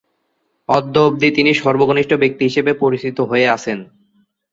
[0.69, 1.29] অদ্যাবধি
[1.59, 3.77] সর্বকনিষ্ঠ ব্যক্তি হিসেবে তিনি পরিচিত হয়ে আছেন।